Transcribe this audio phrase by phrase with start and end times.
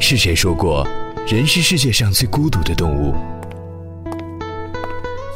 [0.00, 0.86] 是谁说过，
[1.26, 3.14] 人是世界上最孤独的动物？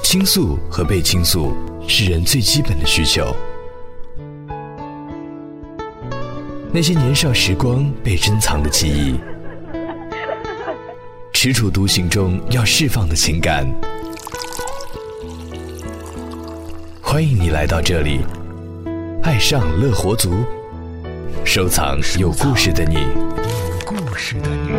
[0.02, 1.54] 倾诉和被倾诉
[1.86, 3.34] 是人最基本的需求。
[6.72, 9.20] 那些年少时光被珍藏的记忆，
[11.32, 13.66] 踟蹰独行中要释放的情感。
[17.00, 18.20] 欢迎你来到这里，
[19.22, 20.32] 爱上乐活族，
[21.44, 22.96] 收藏有故事的你。
[24.14, 24.72] 事的你。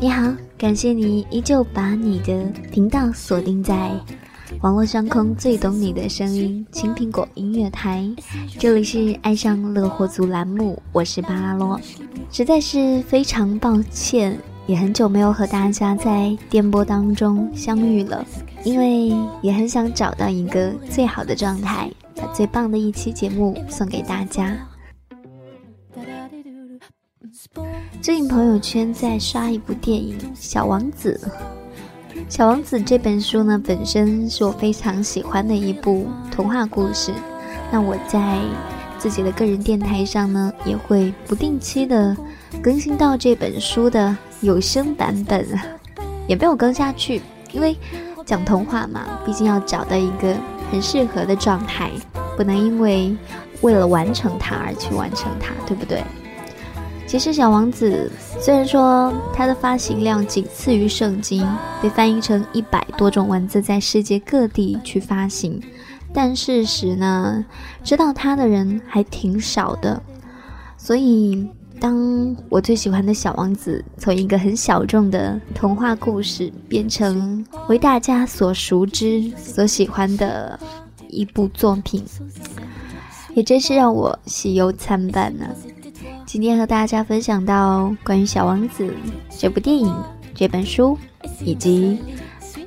[0.00, 3.92] 你好，感谢你依旧把你的频道锁定在
[4.62, 8.08] 网络上空最懂你的声音——青苹果音乐台。
[8.60, 11.80] 这里是爱上乐活族栏目，我是巴拉罗。
[12.30, 18.24] 实在是非常抱歉，也很久没有和大家在电波当中相遇了，
[18.62, 24.56] 因为也很想找到一个最好的状态，把最棒的一期节目送给大家。
[28.00, 31.20] 最近朋友圈在刷一部电影《小王子》。
[32.28, 37.12] 《小王子》这本书呢，本身是我非常喜欢的一部童话故事。
[37.70, 38.38] 那我在
[38.98, 42.16] 自己的个人电台上呢，也会不定期的
[42.62, 45.46] 更新到这本书的有声版本，
[46.26, 47.20] 也没有更下去，
[47.52, 47.76] 因为
[48.24, 50.34] 讲童话嘛，毕竟要找到一个
[50.70, 51.90] 很适合的状态，
[52.36, 53.14] 不能因为
[53.60, 56.02] 为了完成它而去完成它，对不对？
[57.12, 58.10] 其实《小王子》
[58.42, 61.46] 虽然说它的发行量仅次于圣经，
[61.82, 65.60] 被翻译成一百多种文字，在世界各地去发行，
[66.14, 67.44] 但事实呢，
[67.84, 70.02] 知道它的人还挺少的。
[70.78, 71.46] 所以，
[71.78, 80.58] 当我最喜欢的小王子从一个很小众的童话故事，变成为大家所熟知、所喜欢的
[81.10, 82.02] 一部作品，
[83.34, 85.44] 也真是让我喜忧参半呢。
[86.24, 88.84] 今天和大家分享到关于《小王子》
[89.38, 89.94] 这部电影、
[90.34, 90.96] 这本书，
[91.44, 91.98] 以及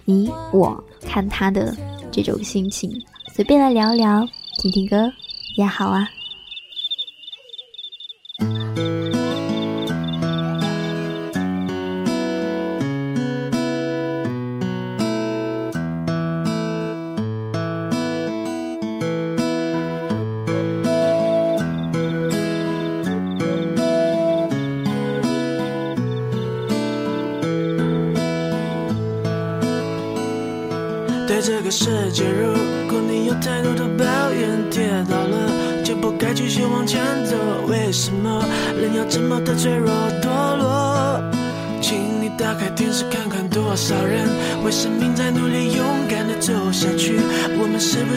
[0.04, 1.76] 你我看他的
[2.12, 2.92] 这种心情，
[3.34, 4.28] 随便来聊聊，
[4.60, 5.12] 听听歌
[5.58, 6.08] 也好啊。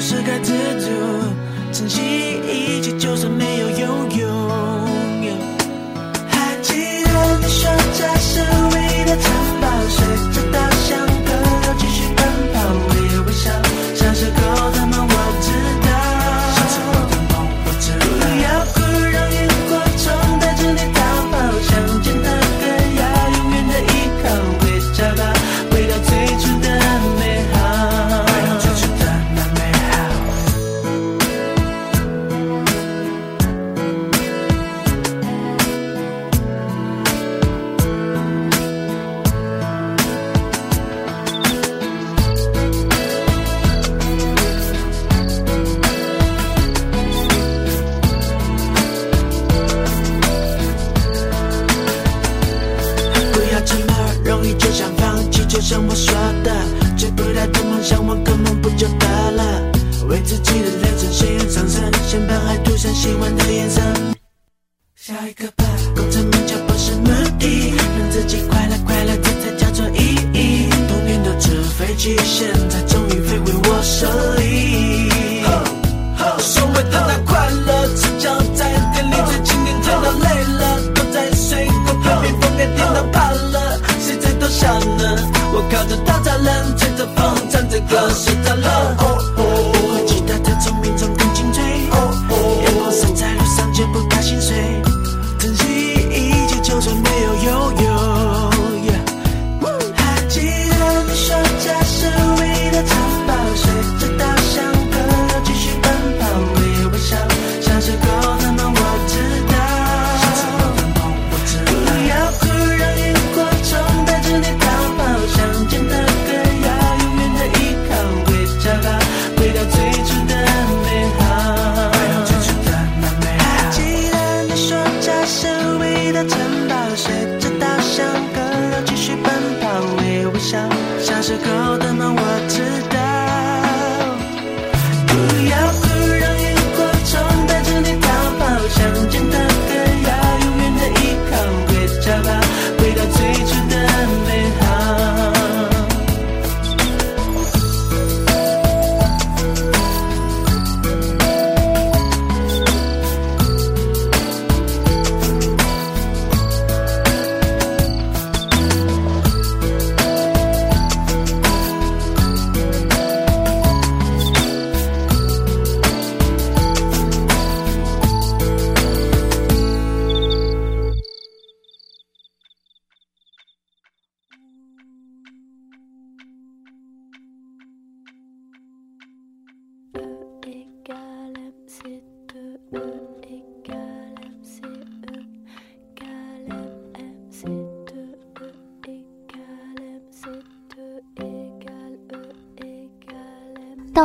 [0.01, 0.89] 是该知足，
[1.73, 2.48] 珍惜。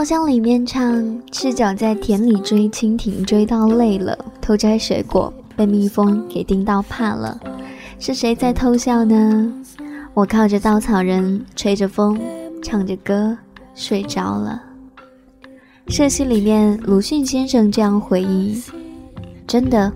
[0.04, 7.40] 稻香里面唱，赤脚在田里追蜻蜓，追到累了，偷摘水果，被蜜蜂给叮到怕了。
[8.00, 9.50] 是谁在偷笑呢？
[10.14, 12.20] 我靠着稻草人，吹着风，
[12.62, 13.38] 唱着歌，
[13.76, 14.62] 睡着了。
[15.88, 18.62] 社戏里面，鲁迅先生这样回忆：
[19.48, 19.90] 真的，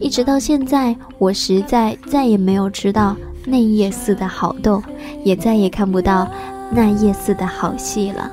[0.00, 3.16] 一直到现在，我实在再也没有吃到
[3.46, 4.82] 那夜似的好豆，
[5.22, 6.28] 也再也看不到
[6.72, 8.28] 那夜似的好戏了。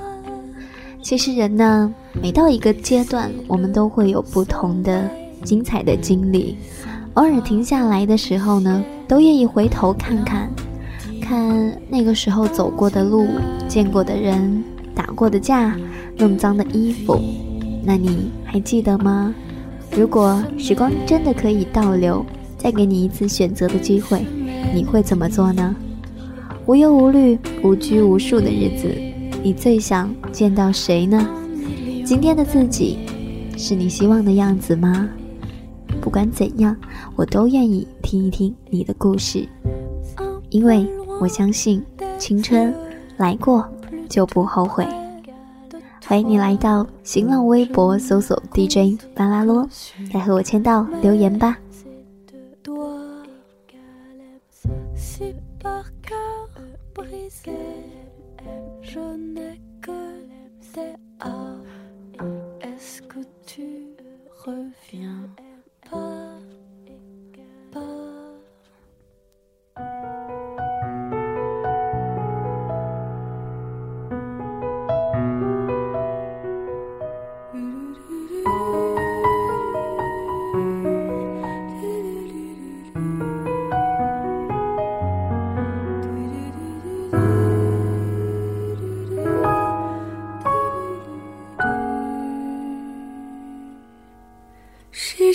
[1.02, 5.10] 其实人呢，每到一个阶段，我们都会有不同的
[5.44, 6.58] 精彩的经历。
[7.16, 10.50] 偶尔停下来的时候呢，都愿意回头看看，
[11.22, 13.28] 看那个时候走过的路、
[13.68, 14.64] 见过的人、
[14.94, 15.76] 打过的架、
[16.18, 17.20] 弄脏的衣服。
[17.84, 19.34] 那你还记得吗？
[19.96, 22.24] 如果时光真的可以倒流，
[22.58, 24.22] 再给你一次选择的机会，
[24.74, 25.76] 你会怎么做呢？
[26.66, 28.94] 无忧无虑、无拘无束的日子。
[29.42, 31.28] 你最想见到谁呢？
[32.06, 33.00] 今天的自己，
[33.58, 35.08] 是你希望的样子吗？
[36.02, 36.76] 不管怎样，
[37.16, 39.48] 我都愿意听一听你的故事，
[40.50, 40.88] 因为
[41.22, 41.82] 我相信
[42.18, 42.74] 青春
[43.18, 43.66] 来过
[44.10, 44.86] 就不后悔。
[46.06, 49.68] 欢迎你来到新浪微博搜索 DJ 巴拉罗，
[50.14, 51.58] 来和我签到留言吧。
[58.92, 59.92] Je n'ai que
[60.74, 61.58] des A.
[62.62, 63.86] Est-ce que tu
[64.44, 65.19] reviens?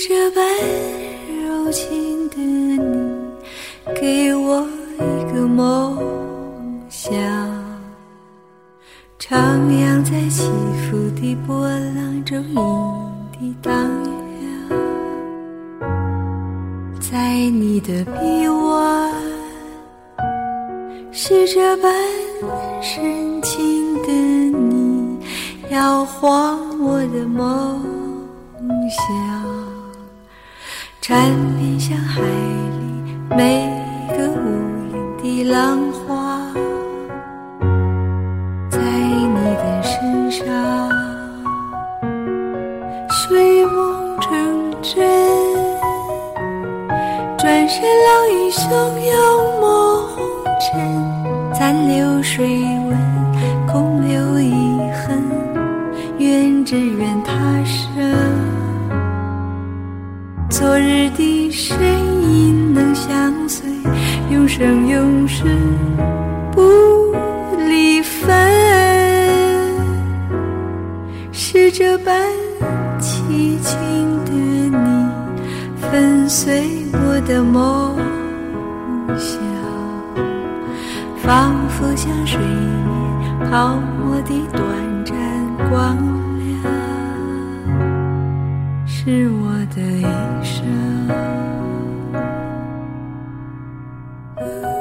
[0.06, 0.44] 这般
[1.46, 2.78] 柔情的你，
[3.98, 5.96] 给我一个梦
[6.90, 7.14] 想，
[9.18, 10.42] 徜徉在起
[10.90, 12.52] 伏的波浪中，隐
[13.32, 13.72] 地荡
[14.42, 14.76] 漾。
[17.00, 19.10] 在你的臂弯，
[21.12, 21.90] 是这般
[22.82, 25.18] 深情的你，
[25.70, 27.82] 摇晃我的梦
[31.86, 33.68] 像海里每
[34.16, 35.83] 个无垠的浪
[94.36, 94.73] 山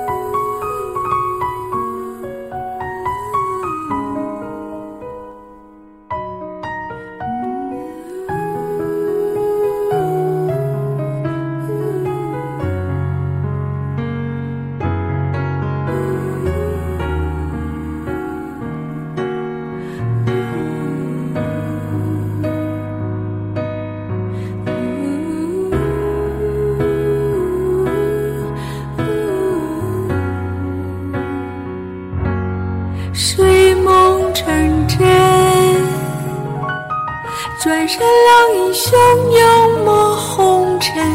[38.86, 38.92] 汹
[39.32, 41.08] 涌，抹红尘，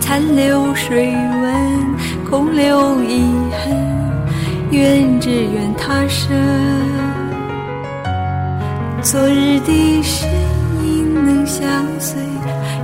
[0.00, 1.96] 残留水纹，
[2.28, 3.74] 空留遗恨。
[4.70, 6.36] 愿只愿他生，
[9.00, 10.28] 昨日的身
[10.84, 11.64] 影能相
[11.98, 12.20] 随，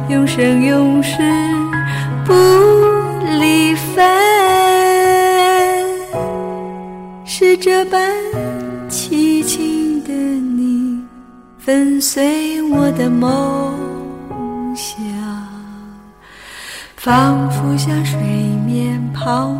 [0.09, 1.19] 永生永世
[2.25, 2.33] 不
[3.39, 4.03] 离分。
[7.27, 8.11] 是这般
[8.89, 10.99] 凄情的你，
[11.59, 13.72] 粉碎我的梦
[17.03, 18.21] 仿佛像水
[18.65, 19.53] 面泡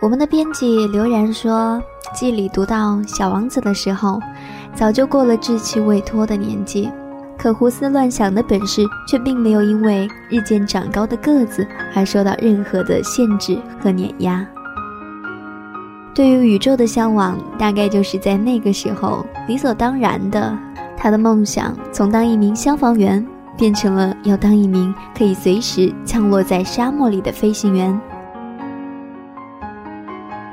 [0.00, 1.82] 我们的编辑刘然说，
[2.14, 4.20] 季里读到《小王子》的时候，
[4.72, 6.88] 早就过了稚气未脱的年纪，
[7.36, 14.46] 可胡思乱想的本事却并没有因为日渐长高的个子而受到任何的限制和碾压。
[16.14, 20.56] 对于宇宙的向往，大概就是在那个时候理所当然的。
[20.96, 23.24] 他的梦想从当一名消防员，
[23.56, 28.00] 变成了要当一名可以随时降落在沙漠里的飞行员。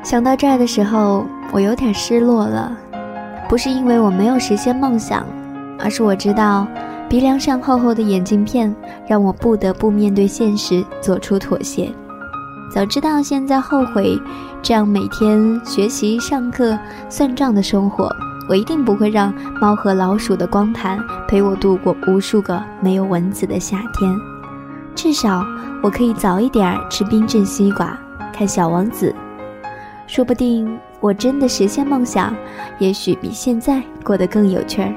[0.05, 2.71] 想到这儿的时候，我有点失落了，
[3.49, 5.25] 不是因为我没有实现梦想，
[5.79, 6.67] 而是我知道
[7.09, 8.73] 鼻梁上厚厚的眼镜片
[9.07, 11.91] 让我不得不面对现实，做出妥协。
[12.71, 14.15] 早知道现在后悔
[14.61, 16.77] 这样每天学习、上课、
[17.09, 18.07] 算账的生活，
[18.47, 24.15] 我一定不会让猫和老鼠的光盘陪我度过无数个没有蚊子的夏天。
[24.93, 25.43] 至少
[25.81, 27.97] 我可以早一点吃冰镇西瓜，
[28.31, 29.11] 看《小王子》。
[30.07, 32.35] 说不定我真的实现梦想，
[32.79, 34.93] 也许比现在过得更有趣儿。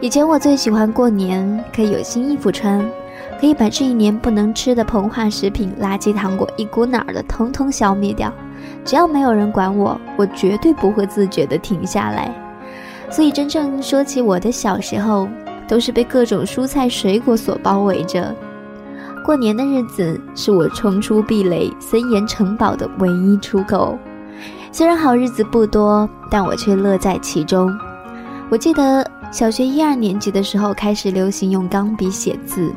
[0.00, 2.78] 以前我最喜欢过年，可以有新衣服穿，
[3.40, 8.30] 可以把这一年不能吃的膨化食品、垃圾糖果一股脑的通通消灭掉。
[8.84, 12.30] 只要没有人管我，我绝对不会自觉的停下来。
[13.10, 15.26] 所以，真正说起我的小时候，
[15.66, 18.34] 都是被各种蔬菜水果所包围着。
[19.24, 23.98] 过年的日子是我冲出壁垒、森严城堡的唯一出口。
[24.70, 27.74] 虽然好日子不多，但我却乐在其中。
[28.50, 32.70] 我记得小学一二年级的时候开始流行用钢笔写字，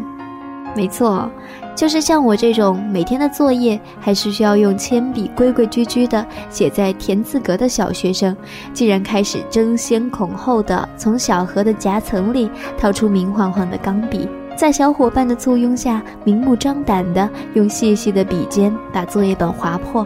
[0.74, 1.30] 没错，
[1.76, 8.34] 就是像我这种每天的作业还是需要用铅笔规规矩矩的写在田字格的小学生，
[8.74, 14.30] 竟然开始争先恐后的从小河的夹层里掏出明晃晃的钢笔。
[14.58, 20.06] 在小伙伴的簇拥下，明目张胆地用细细的笔尖把作业本划破，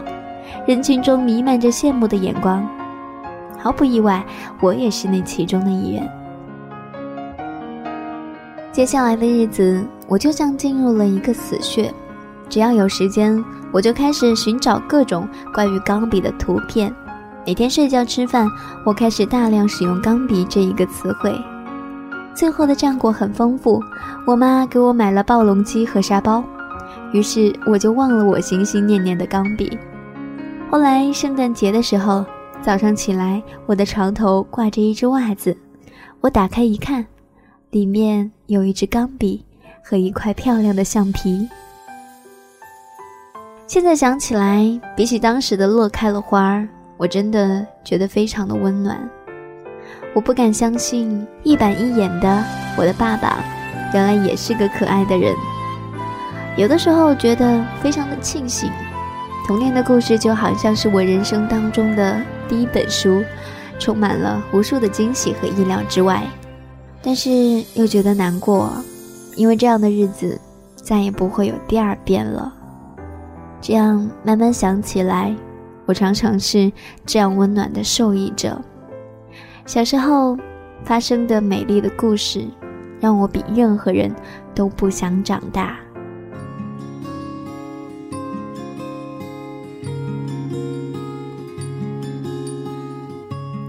[0.68, 2.68] 人群中弥漫着羡慕的眼光。
[3.58, 4.22] 毫不意外，
[4.60, 6.12] 我也是那其中的一员。
[8.74, 11.90] 接下来的日子，我就像进入了一个死穴，
[12.50, 13.42] 只要有时间，
[13.72, 16.94] 我就开始寻找各种关于钢笔的图片。
[17.48, 18.46] 每天睡觉吃饭，
[18.86, 21.34] 我开始大量使用“钢笔”这一个词汇。
[22.34, 23.82] 最后的战果很丰富，
[24.26, 26.44] 我妈给我买了暴龙机和沙包，
[27.12, 29.78] 于是我就忘了我心心念念的钢笔。
[30.70, 32.26] 后来圣诞节的时候，
[32.62, 35.56] 早上起来，我的床头挂着一只袜子，
[36.22, 37.06] 我打开一看，
[37.72, 39.44] 里面有一支钢笔
[39.84, 41.48] 和一块漂亮的橡皮。
[43.68, 48.98] 现在想起来，比起当时的乐开了花儿，我真的觉得非常的温暖。
[50.14, 52.44] 我不敢相信，一板一眼的
[52.78, 53.40] 我的爸爸，
[53.94, 55.34] 原来也是个可爱的人。
[56.58, 58.70] 有的时候觉得非常的庆幸，
[59.48, 63.24] 童年的故事就好像是我人生当中的第一本书，
[63.80, 66.22] 充满了无数的惊喜和意料之外。
[67.02, 67.32] 但是
[67.74, 68.74] 又觉得难过，
[69.38, 70.38] 因为这样的日子
[70.76, 72.54] 再也不会有第二遍了。
[73.62, 75.34] 这样慢慢想起来，
[75.86, 76.70] 我常常是
[77.06, 78.62] 这样温暖的受益者。
[79.66, 80.38] 小时候
[80.84, 82.46] 发生的美丽的故事，
[83.00, 84.14] 让我比任何人
[84.54, 85.78] 都不想长大。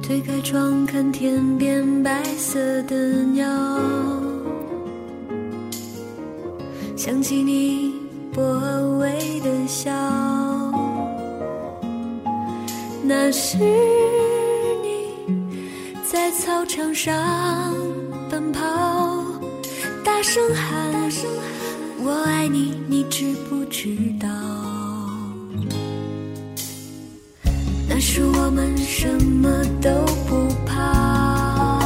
[0.03, 3.47] 推开窗看天边白色的鸟，
[6.97, 7.95] 想起你
[8.35, 8.43] 薄
[8.99, 9.91] 微的笑，
[13.05, 14.32] 那是。
[16.13, 17.75] 在操场上
[18.29, 18.61] 奔跑，
[20.05, 20.71] 大声喊
[22.05, 24.29] 我爱你，你知不知道？
[27.89, 29.89] 那时我们什么都
[30.29, 31.81] 不怕，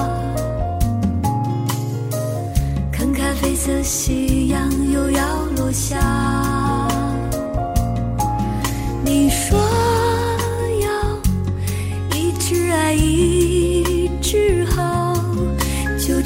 [2.90, 6.00] 看咖啡色夕阳又要落下，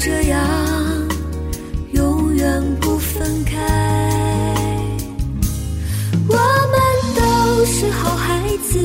[0.03, 0.41] 这样
[1.93, 3.55] 永远不分开，
[6.27, 6.75] 我们
[7.15, 8.79] 都是好孩子，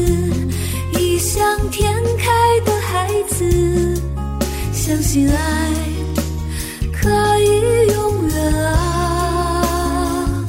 [0.93, 3.99] 异想天开的孩子，
[4.75, 5.73] 相信爱
[6.93, 7.09] 可
[7.39, 10.45] 以永远啊！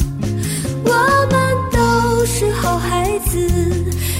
[0.83, 0.91] 我
[1.31, 1.37] 们
[1.71, 3.39] 都是好孩子，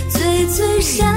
[0.10, 1.14] 最最善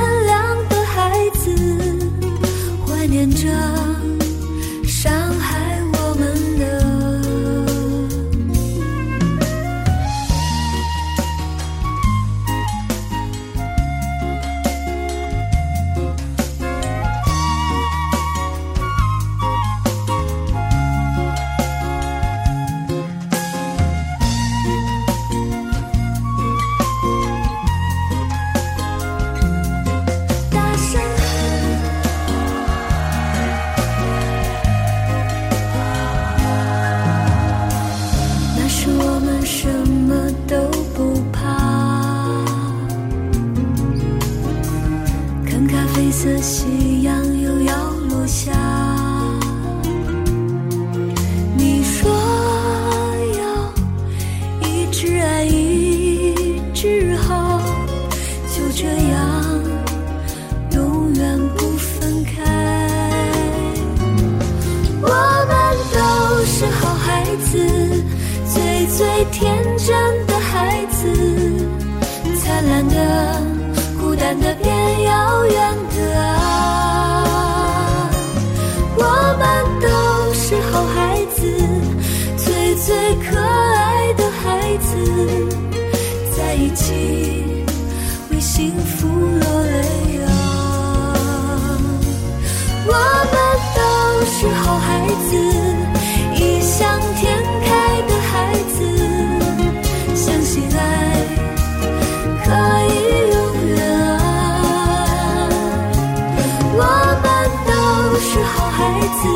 [108.32, 109.28] 是好孩子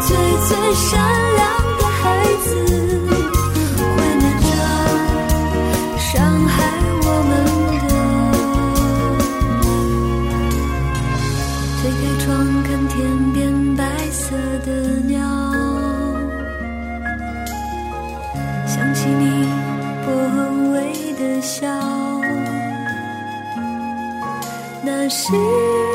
[0.00, 0.16] 最
[0.48, 0.98] 最善
[1.36, 2.48] 良的孩子
[3.76, 4.48] 怀念着
[5.98, 6.08] 伤
[6.46, 6.56] 害
[7.02, 7.30] 我们
[7.84, 7.86] 的
[11.76, 12.26] 推开窗
[12.62, 12.96] 看天
[13.34, 13.36] 边
[13.76, 14.72] 白色的
[15.06, 15.14] 鸟
[18.66, 19.44] 想起你
[20.06, 20.36] 薄荷
[20.72, 21.68] 味的笑
[24.82, 25.87] 那是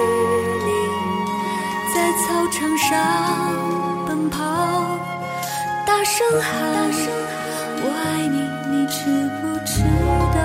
[2.94, 4.38] 上奔跑，
[5.84, 6.52] 大声喊
[7.82, 8.38] 我爱你，
[8.70, 8.96] 你知
[9.42, 9.82] 不知
[10.36, 10.38] 道？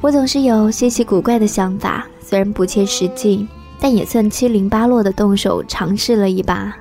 [0.00, 3.48] 我总是有稀奇古怪的想法，虽然不切实际。
[3.80, 6.76] 但也算七零八落的动手尝试了一把。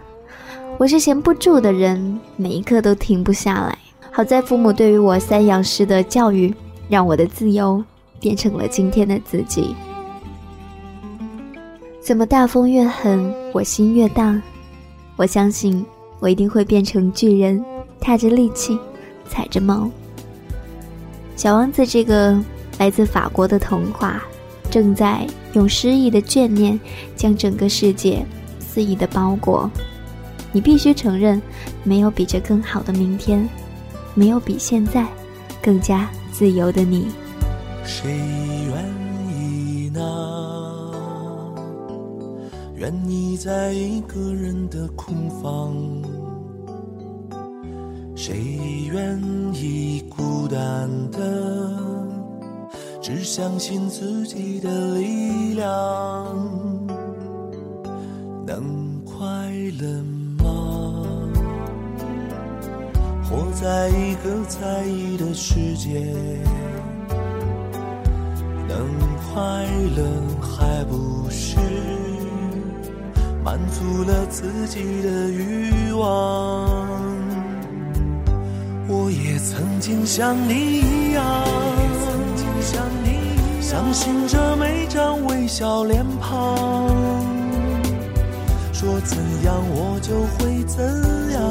[0.79, 3.75] 我是闲不住的人，每一刻都停不下来。
[4.11, 6.53] 好在父母对于我三养式的教育，
[6.87, 7.83] 让我的自由
[8.19, 9.75] 变成了今天的自己。
[11.99, 14.39] 怎么大风越狠，我心越大？
[15.15, 15.83] 我相信
[16.19, 17.63] 我一定会变成巨人，
[17.99, 18.77] 踏着力气，
[19.27, 19.89] 踩着猫。
[21.35, 22.39] 小王子这个
[22.77, 24.23] 来自法国的童话。
[24.69, 26.77] 正在用诗意的眷念
[27.15, 28.23] 将整个世界
[28.59, 29.71] 肆意的包裹。
[30.57, 31.39] 你必须承认，
[31.83, 33.47] 没有比这更好的明天，
[34.15, 35.07] 没有比现在
[35.61, 37.09] 更加自由的你。
[37.85, 38.09] 谁
[38.65, 38.83] 愿
[39.39, 40.01] 意呢？
[42.73, 45.75] 愿意在一个人的空房？
[48.15, 49.21] 谁愿
[49.53, 51.77] 意孤单的？
[52.99, 56.35] 只相信自己的力量，
[58.43, 59.23] 能快
[59.79, 60.03] 乐
[63.67, 65.99] 在一个在意的世界，
[68.65, 68.87] 能
[69.19, 69.41] 快
[69.93, 70.05] 乐
[70.41, 71.57] 还不是
[73.43, 76.65] 满足了自己的欲望。
[78.87, 81.43] 我也曾经像你一样，
[83.59, 86.87] 相信着每张微笑脸庞，
[88.71, 90.85] 说怎样我就会怎
[91.33, 91.41] 样，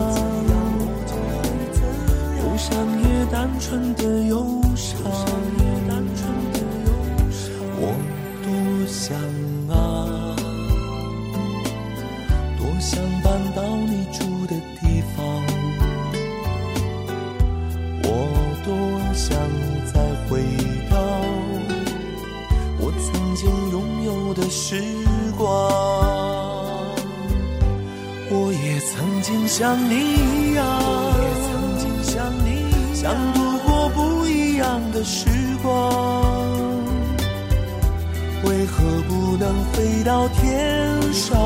[3.69, 4.97] 纯的忧伤，
[7.81, 7.83] 我
[8.45, 8.47] 多
[8.87, 9.19] 想
[9.69, 9.75] 啊，
[12.57, 13.27] 多想搬
[13.57, 15.19] 到你住的地方，
[18.05, 18.07] 我
[18.65, 18.73] 多
[19.13, 19.37] 想
[19.93, 19.95] 再
[20.29, 20.31] 回
[20.89, 20.97] 到
[22.79, 23.75] 我曾经拥
[24.05, 24.81] 有的时
[25.37, 25.45] 光。
[28.29, 30.65] 我也曾经像你一样，
[34.97, 35.27] 的时
[35.63, 36.43] 光。
[38.45, 41.39] 为何不能飞到天上，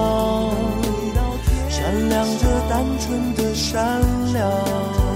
[1.68, 4.00] 闪亮着单纯的善
[4.32, 5.09] 良？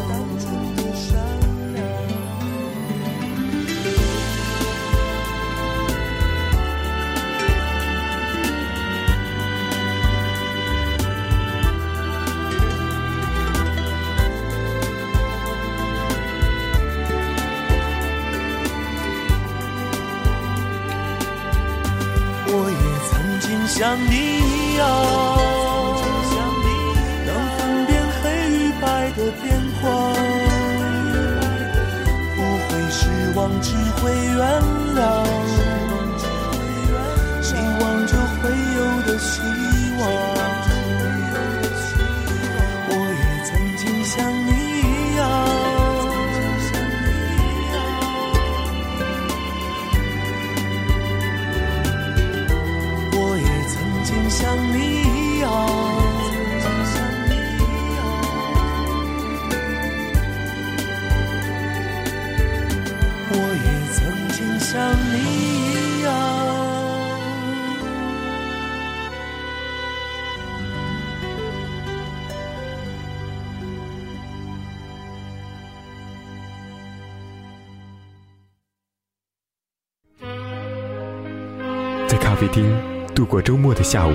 [83.94, 84.12] 下午，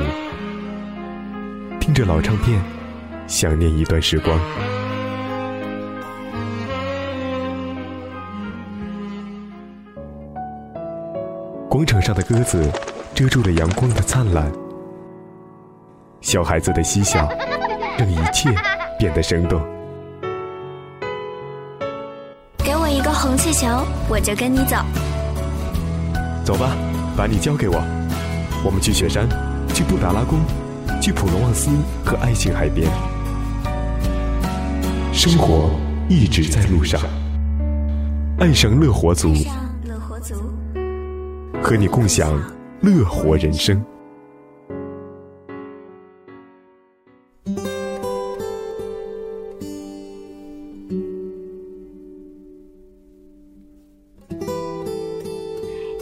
[1.79, 2.61] 听着老唱片，
[3.27, 4.37] 想念一段时光。
[11.69, 12.69] 广场上的鸽子
[13.15, 14.51] 遮住了阳光的灿烂，
[16.19, 17.29] 小孩子的嬉笑
[17.97, 18.53] 让一切
[18.99, 19.61] 变得生动。
[22.65, 23.65] 给我一个红气球，
[24.09, 24.75] 我就跟你走。
[26.43, 26.75] 走吧，
[27.15, 27.81] 把你交给我，
[28.65, 29.25] 我们去雪山，
[29.79, 30.41] 去布达拉宫，
[31.01, 31.69] 去普罗旺斯
[32.03, 32.85] 和爱琴海边。
[35.13, 35.71] 生活
[36.09, 36.99] 一直在路上，
[38.39, 40.35] 爱上乐活族，上乐活族，
[41.63, 42.29] 和你共享
[42.81, 43.81] 乐活人生。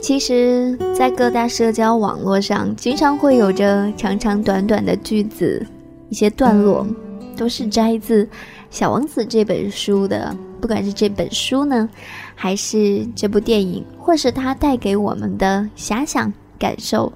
[0.08, 5.68] 其实，在各大社交网络上，经常会有着长长短短的句子，
[6.08, 6.88] 一些段落，
[7.36, 8.24] 都是摘自
[8.70, 10.34] 《小王子》这本书的。
[10.62, 11.90] 不管是这本书呢，
[12.36, 17.12] 还是这部电影，或是它带给我们的遐想感受，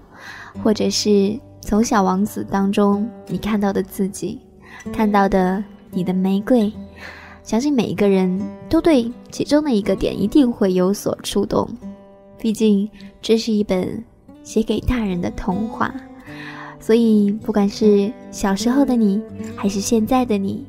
[0.61, 4.37] 或者是从《小王子》当中你看到的自己，
[4.91, 6.69] 看到的你的玫瑰，
[7.41, 11.65] 相信每一个人都对其中的一个点一定会有所触动。
[12.41, 12.89] 毕竟
[13.21, 14.03] 这是一本
[14.43, 15.93] 写给大人的童话，
[16.79, 19.21] 所以不管是小时候的你，
[19.55, 20.65] 还是现在的你，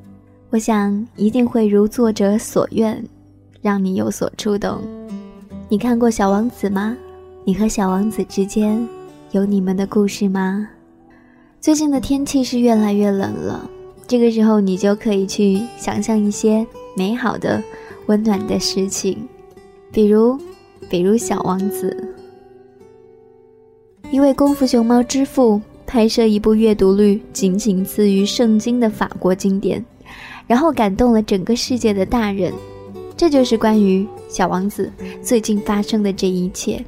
[0.50, 3.02] 我想一定会如作者所愿，
[3.62, 4.82] 让你有所触动。
[5.70, 6.94] 你看过《小王子》吗？
[7.42, 8.86] 你和小王子之间
[9.30, 10.68] 有你们的故事吗？
[11.58, 13.66] 最近的天气是越来越冷了，
[14.06, 17.62] 这个时候你就可以去想象一些美好的、
[18.08, 19.26] 温暖的事情，
[19.90, 20.38] 比如。
[20.92, 21.96] 比如《小王子》，
[24.10, 29.82] 一位功夫熊猫之父拍摄一部阅读率仅仅次于圣经的法国经典，
[30.46, 32.52] 然后感动了整个世界的大人。
[33.16, 36.84] 这就是关于《小王子》最近发生的这一切。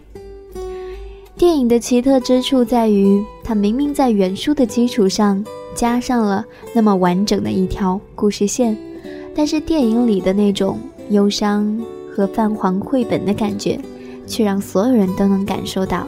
[1.38, 5.42] 电影的奇特之处在于，它明明在原书的基础上
[5.74, 8.76] 加上了那么完整的一条故事线，
[9.34, 11.74] 但是电影里的那种忧伤。
[12.16, 13.76] 和泛黄绘本的感觉，
[14.26, 16.06] 却让所有人都能感受到，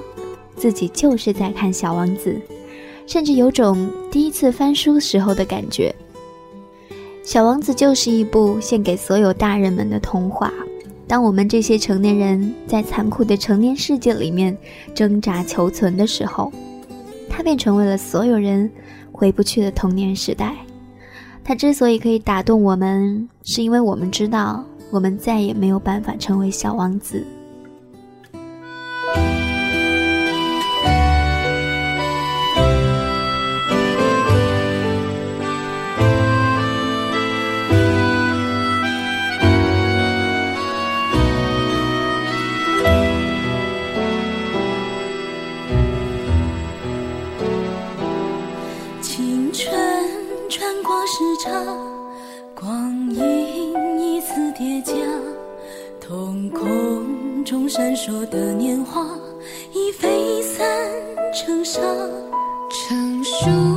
[0.56, 2.30] 自己就是在看《小王子》，
[3.06, 5.94] 甚至有种第一次翻书时候的感觉。
[7.22, 10.52] 《小王子》就是一部献给所有大人们的童话。
[11.08, 14.56] 当我们这些成年人在残酷的成年世界里面
[14.94, 16.52] 挣扎求存的时候，
[17.28, 18.70] 它便成为了所有人
[19.12, 20.54] 回不去的童年时代。
[21.44, 27.24] 它之所以可以打动我们，是因为我们知道，我们再也没有办法成为小王子。
[51.38, 51.50] 茶
[52.54, 54.94] 光阴一次叠加
[56.00, 59.06] 瞳孔中闪烁的年华
[59.72, 60.66] 已飞散
[61.32, 61.80] 成沙。
[62.88, 63.75] 成熟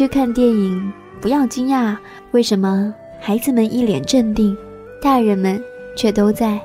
[0.00, 1.94] 去看电影，不要惊讶，
[2.30, 4.56] 为什么孩子们一脸镇定，
[4.98, 5.62] 大人们
[5.94, 6.58] 却都在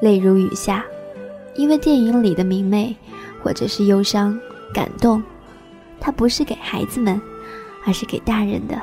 [0.00, 0.82] 泪如雨下？
[1.54, 2.96] 因为电影里的明媚，
[3.42, 4.40] 或者是忧伤、
[4.72, 5.22] 感动，
[6.00, 7.20] 它不是给孩子们，
[7.86, 8.80] 而是给大人的。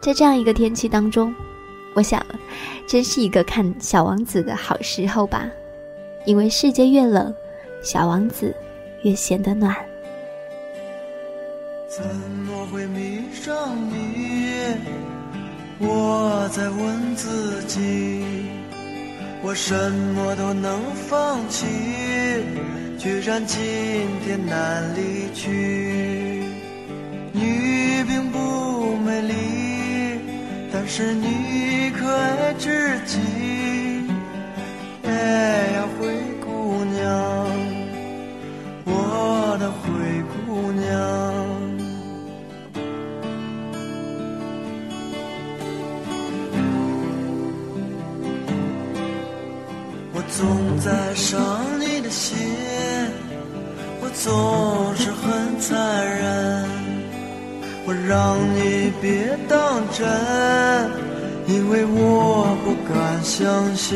[0.00, 1.32] 在这样一个天气当中，
[1.94, 2.20] 我想，
[2.88, 5.48] 真是一个看《小王子》的好时候吧。
[6.26, 7.32] 因为世界越冷，
[7.82, 8.54] 小王子
[9.02, 9.74] 越显得暖。
[11.88, 14.38] 怎么会迷上你？
[15.80, 18.24] 我在问自己，
[19.42, 21.66] 我什么都能放弃，
[22.98, 23.58] 居然今
[24.24, 26.42] 天难离去。
[27.32, 29.34] 你并不美丽，
[30.72, 33.18] 但是你可爱至极。
[35.04, 36.08] 哎呀，灰
[36.44, 37.47] 姑娘，
[39.18, 39.86] 我的灰
[40.32, 40.86] 姑娘。
[50.14, 51.36] 我总在伤
[51.80, 52.36] 你的心，
[54.00, 55.74] 我总是很残
[56.06, 56.64] 忍，
[57.86, 60.06] 我让你别当真，
[61.46, 63.88] 因为我不敢相信。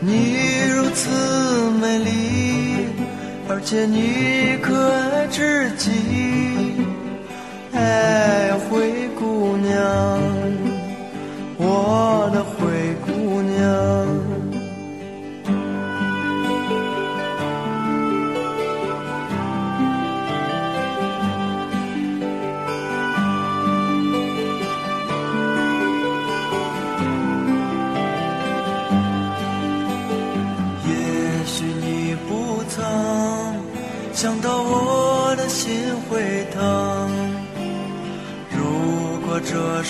[0.00, 0.36] 你
[0.74, 1.08] 如此
[1.80, 2.87] 美丽，
[3.50, 5.90] 而且你可爱至极。
[7.72, 10.20] 哎，灰姑娘，
[11.56, 14.17] 我的灰姑娘。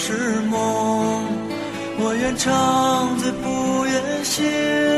[0.01, 0.13] 是
[0.49, 1.27] 梦，
[1.99, 4.98] 我愿长醉不愿醒。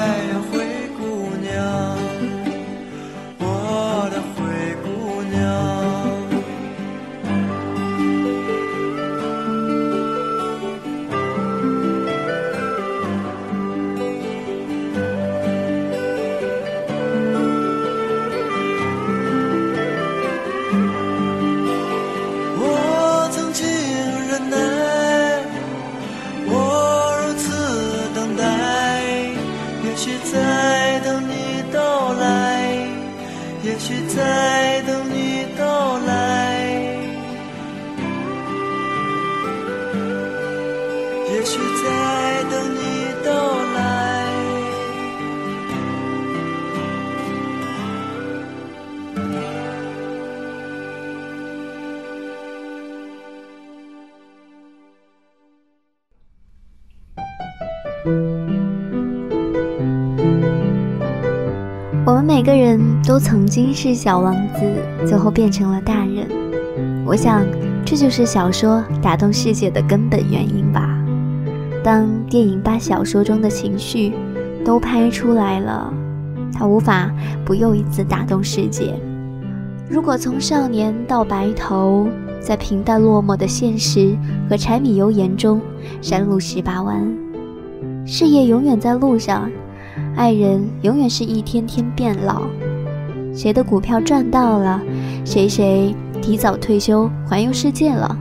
[63.51, 64.61] 经是小王子，
[65.05, 66.25] 最后变成了大人。
[67.05, 67.45] 我想，
[67.83, 70.97] 这就是小说打动世界的根本原因吧。
[71.83, 74.13] 当电影把小说中的情绪
[74.63, 75.93] 都拍出来了，
[76.53, 77.11] 它无法
[77.43, 78.93] 不又一次打动世界。
[79.89, 82.07] 如果从少年到白头，
[82.39, 84.17] 在平淡落寞的现实
[84.49, 85.59] 和柴米油盐中
[86.01, 87.05] 山路十八弯，
[88.05, 89.51] 事业永远在路上，
[90.15, 92.43] 爱人永远是一天天变老。
[93.33, 94.81] 谁的股票赚到了，
[95.23, 98.15] 谁谁提早退休环游世界了，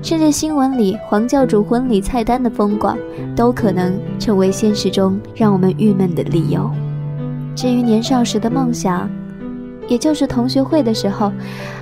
[0.00, 2.96] 甚至新闻里黄教主婚礼菜单的风光，
[3.34, 6.70] 都可能成为现实中让我们郁闷的理由。
[7.56, 9.08] 至于年少时的梦想，
[9.88, 11.32] 也就是同学会的时候，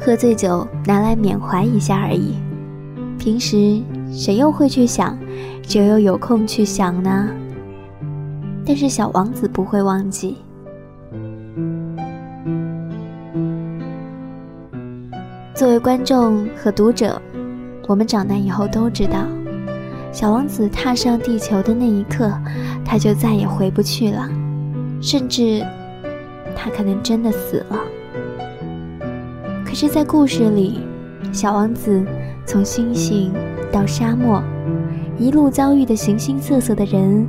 [0.01, 2.35] 喝醉酒拿来缅怀一下而已。
[3.19, 5.17] 平时谁又会去想，
[5.63, 7.29] 只有有空去想呢？
[8.65, 10.37] 但是小王子不会忘记。
[15.63, 17.23] 作为观众和读者，
[17.87, 19.25] 我们长大以后都知道，
[20.11, 22.33] 小王子踏上地球的那一刻，
[22.85, 24.29] 他就再也回不去了，
[25.01, 25.65] 甚至。
[26.57, 27.79] 他可能真的死了。
[29.65, 30.81] 可是，在故事里，
[31.33, 32.05] 小王子
[32.45, 33.33] 从星星
[33.71, 34.43] 到沙漠，
[35.17, 37.25] 一路遭遇的形形色色的人：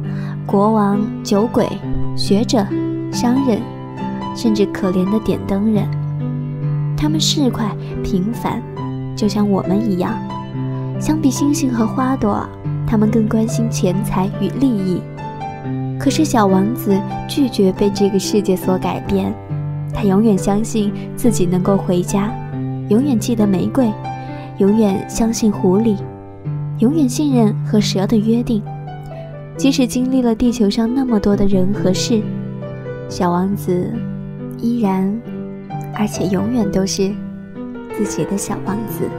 [0.47, 1.69] 国王、酒鬼、
[2.17, 2.65] 学者、
[3.11, 3.61] 商人，
[4.35, 5.87] 甚至可怜的点灯人。
[7.03, 8.63] 他们市侩平凡，
[9.13, 10.17] 就像我们一样。
[11.01, 12.47] 相比星星和花朵，
[12.87, 15.01] 他们更关心钱财与利益。
[15.99, 16.97] 可是小王子
[17.27, 19.33] 拒绝被这个世界所改变，
[19.93, 22.33] 他永远相信自己能够回家，
[22.87, 23.91] 永远记得玫瑰，
[24.59, 25.97] 永远相信狐狸，
[26.79, 28.63] 永远信任和蛇的约定。
[29.57, 32.21] 即使经历了地球上那么多的人和事，
[33.09, 33.91] 小王子
[34.57, 35.13] 依然，
[35.93, 37.13] 而且永远都是
[37.95, 39.09] 自己的小王子。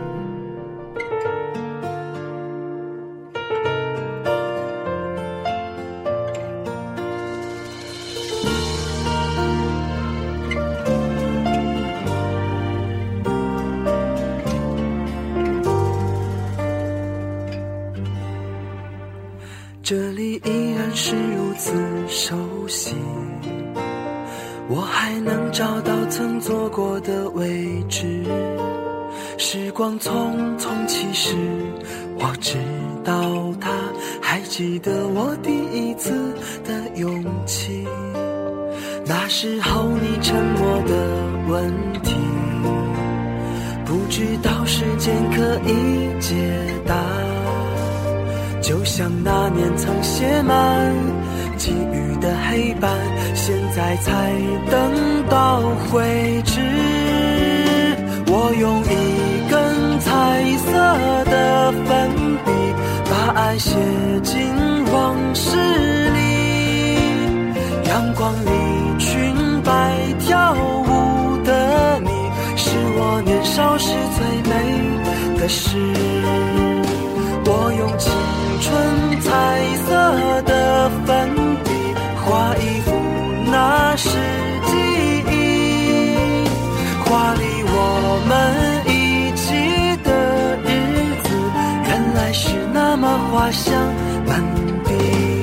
[93.44, 93.94] 花香
[94.26, 94.42] 满
[94.84, 95.33] 地。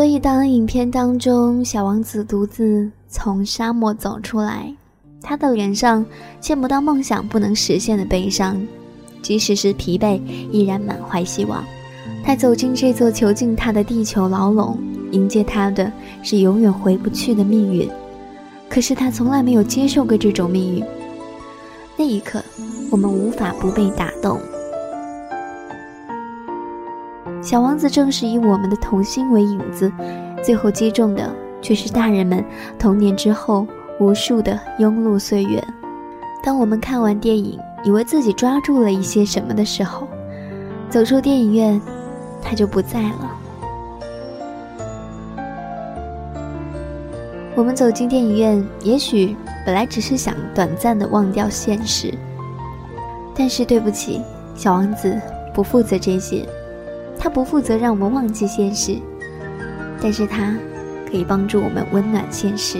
[0.00, 4.74] 所以，当影片当中小王子独自从沙漠走出来，
[5.20, 6.02] 他的脸上
[6.40, 8.58] 见不到梦想不能实现的悲伤，
[9.20, 10.18] 即使是疲惫，
[10.50, 11.62] 依然满怀希望。
[12.24, 14.78] 他走进这座囚禁他的地球牢笼，
[15.12, 15.92] 迎接他的
[16.22, 17.86] 是永远回不去的命运。
[18.70, 20.82] 可是他从来没有接受过这种命运。
[21.98, 22.42] 那一刻，
[22.90, 24.40] 我们无法不被打动。
[27.42, 29.90] 小王子正是以我们的童心为影子，
[30.42, 32.44] 最后击中的却是大人们
[32.78, 33.66] 童年之后
[33.98, 35.62] 无数的庸碌岁月。
[36.42, 40.06] 当我们看完电影，以为自己抓住了一些什么的时候，
[40.90, 41.80] 走出电影院，
[42.42, 43.30] 他就不在了。
[47.54, 49.34] 我们走进电影院，也许
[49.64, 52.14] 本来只是想短暂的忘掉现实，
[53.34, 54.20] 但是对不起，
[54.54, 55.18] 小王子
[55.54, 56.46] 不负责这些。
[57.22, 58.96] 它不负责让我们忘记现实，
[60.00, 60.56] 但是它
[61.08, 62.78] 可以帮助我们温暖现实。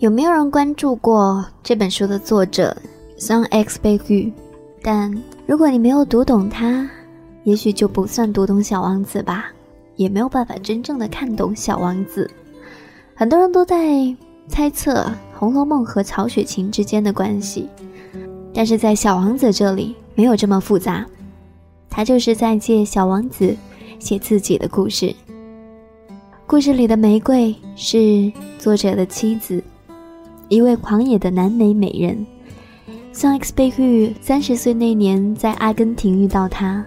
[0.00, 2.76] 有没有人关注过这本书的作者
[3.18, 4.32] Sun X 贝玉？
[4.80, 5.12] 但
[5.44, 6.88] 如果你没有读懂他，
[7.42, 9.46] 也许就不算读懂《小王子》吧，
[9.96, 12.30] 也没有办法真正的看懂《小王子》。
[13.16, 13.76] 很多人都在
[14.46, 15.02] 猜测
[15.36, 17.68] 《红楼梦》和曹雪芹之间的关系，
[18.54, 21.04] 但是在《小王子》这里没有这么复杂，
[21.90, 23.52] 他就是在借小王子
[23.98, 25.12] 写自己的故事。
[26.46, 29.60] 故事里的玫瑰是作者的妻子。
[30.48, 32.26] 一位狂野的南美美人，
[33.12, 36.82] 像 X 贝玉三十岁那年在阿根廷遇到他，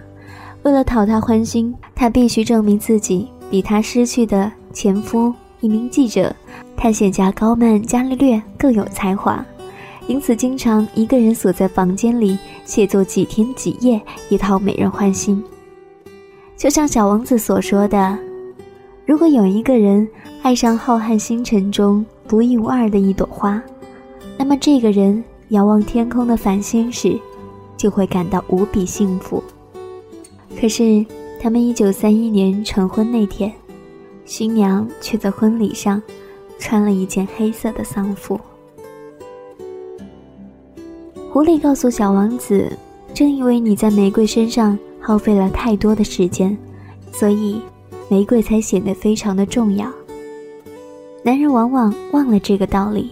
[0.62, 6.34] 为了讨他欢心，他必须证明自己比他失去的前夫一名记者、
[6.76, 9.44] 探险家高曼伽利略更有才华，
[10.08, 15.42] 因此经常一个人锁在房间里写作几天几夜，以讨美人欢心。
[16.56, 18.18] 就像小王子所说的
[19.06, 20.08] ：“如果有一个人
[20.42, 23.62] 爱上浩瀚星辰中。”独一无二的一朵花，
[24.38, 27.18] 那么这个人遥望天空的繁星时，
[27.76, 29.42] 就会感到无比幸福。
[30.58, 31.04] 可是，
[31.40, 33.52] 他们一九三一年成婚那天，
[34.24, 36.00] 新娘却在婚礼上
[36.58, 38.40] 穿了一件黑色的丧服。
[41.30, 42.70] 狐狸告诉小王子
[43.12, 46.56] ：“正因为你在玫瑰身上耗费了太多的时间，
[47.10, 47.60] 所以
[48.08, 49.90] 玫瑰才显得非常的重要。”
[51.24, 53.10] 男人往往忘了这个道理，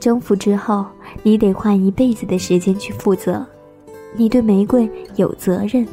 [0.00, 0.84] 征服之后，
[1.22, 3.46] 你得花一辈子的时间去负责，
[4.16, 5.86] 你对玫瑰有责任。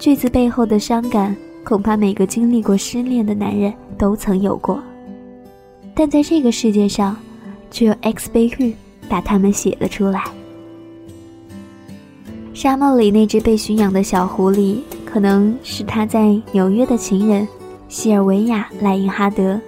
[0.00, 4.82] 句子背后的伤感，恐怕每个经历过失恋的男人都曾有过，
[5.94, 7.16] 但在这个世界上，
[7.70, 8.74] 只有 X 贝玉
[9.08, 10.24] 把它们写了出来。
[12.52, 17.46] 沙漠里那只被驯养的小狐狸，可能是他在纽约的情人。
[17.92, 19.60] 西尔维亚·莱因哈德，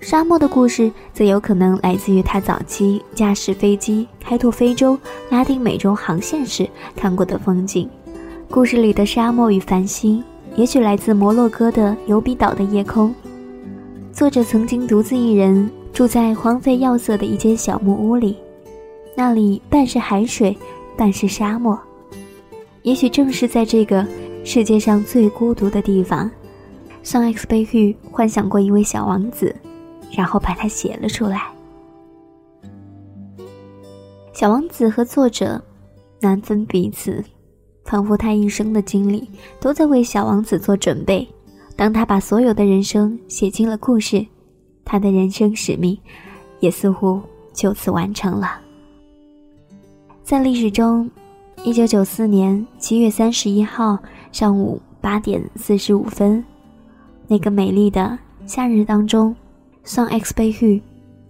[0.00, 4.98] 沙漠的故事则有可能来自于他早期驾驶飞机开拓非洲、
[5.28, 6.66] 拉丁美洲航线时
[6.96, 7.86] 看过的风景。
[8.50, 10.24] 故事里的沙漠与繁星，
[10.56, 13.14] 也许来自摩洛哥的尤比岛的夜空。
[14.10, 18.38] 作者曾经独自一人住在荒废要塞的一间小木屋里，
[19.14, 20.56] 那里半是海水，
[20.96, 21.78] 半是沙漠。
[22.80, 24.02] 也许正是在这个
[24.44, 26.28] 世界上最孤独的地方。
[27.08, 29.56] 上 X 贝玉幻想过一位小王子，
[30.12, 31.50] 然后把他写了出来。
[34.34, 35.58] 小王子和作者
[36.20, 37.24] 难分彼此，
[37.86, 39.26] 仿佛他一生的经历
[39.58, 41.26] 都在为小王子做准备。
[41.76, 44.26] 当他把所有的人生写进了故事，
[44.84, 45.98] 他的人生使命
[46.60, 47.18] 也似乎
[47.54, 48.60] 就此完成了。
[50.22, 51.10] 在历史中，
[51.64, 53.98] 一九九四年七月三十一号
[54.30, 56.44] 上午八点四十五分。
[57.30, 59.36] 那个美丽的夏日当中，
[59.84, 60.82] 上 X 贝玉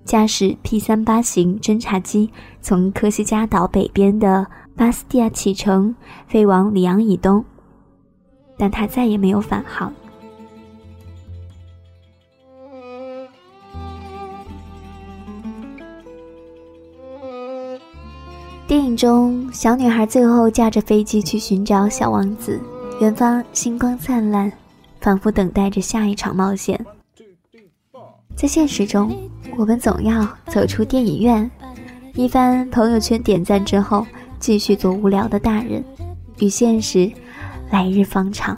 [0.05, 2.31] 驾驶 P 三八型侦察机
[2.63, 4.47] 从科西嘉岛北边的
[4.77, 5.93] 巴斯蒂亚启程，
[6.29, 7.45] 飞往里昂以东，
[8.57, 9.93] 但他再也没有返航。
[18.69, 22.61] 电影中，小女孩最后驾着飞机去寻找小王子，
[23.01, 24.53] 远方星光灿烂。
[25.01, 26.85] 仿佛等待着下一场冒险。
[28.37, 29.17] 在现实中，
[29.57, 31.51] 我们总要走出电影院，
[32.15, 34.07] 一番朋友圈点赞之后，
[34.39, 35.85] 继续做无聊的大人，
[36.39, 37.11] 与现实
[37.71, 38.57] 来日方长。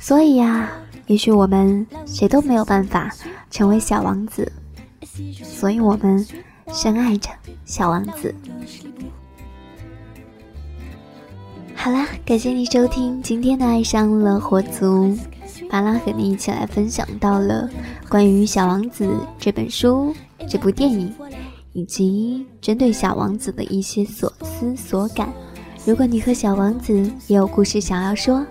[0.00, 0.68] 所以呀，
[1.06, 3.10] 也许我们谁都没有办法
[3.50, 4.50] 成为小王子，
[5.42, 6.26] 所以我们
[6.72, 7.30] 深爱着
[7.64, 8.34] 小王子。
[11.84, 15.04] 好啦，感谢你收听今天的《爱上了火族》，
[15.68, 17.68] 巴拉和你一起来分享到了
[18.08, 19.04] 关于《小王子》
[19.38, 20.14] 这本书、
[20.48, 21.12] 这部电影，
[21.74, 25.30] 以及针对小王子的一些所思所感。
[25.84, 26.94] 如果你和小王子
[27.26, 28.42] 也有故事想要说，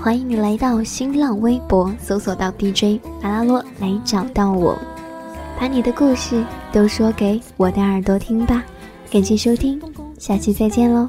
[0.00, 4.78] 欢迎你来到新浪微博搜索到 DJ 巴拉洛来找到我，
[5.60, 8.64] 把你的故事都说给我的耳朵听吧。
[9.10, 9.78] 感谢收听，
[10.18, 11.06] 下期再见喽。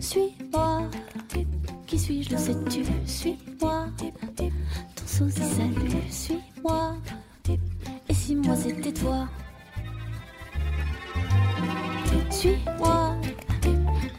[0.00, 0.88] Suis-moi.
[1.86, 2.84] Qui suis-je, le sais-tu?
[3.04, 3.86] Suis-moi.
[4.36, 6.96] Ton sosie salut, suis-moi.
[8.08, 9.28] Et si moi c'était toi?
[12.30, 13.16] Suis-moi.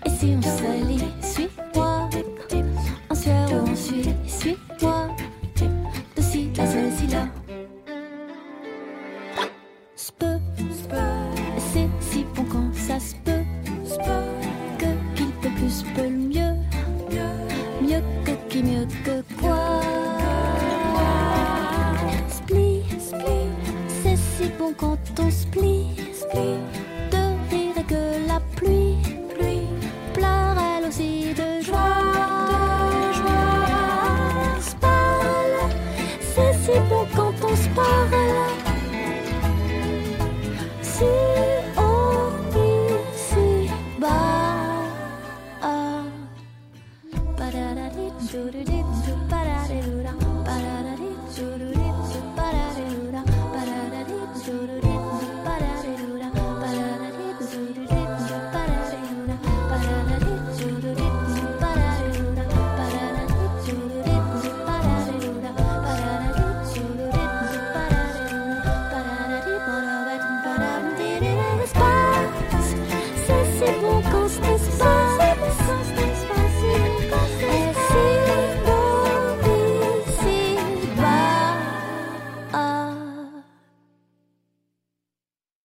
[0.05, 1.00] Et si on s'allie